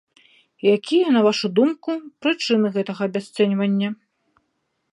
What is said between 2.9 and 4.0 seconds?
абясцэньвання?